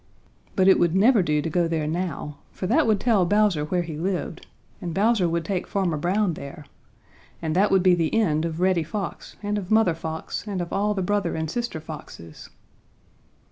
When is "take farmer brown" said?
5.45-6.33